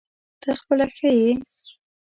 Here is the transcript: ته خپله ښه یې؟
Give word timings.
ته 0.41 0.49
خپله 0.59 0.85
ښه 0.95 1.09
یې؟ 1.19 1.31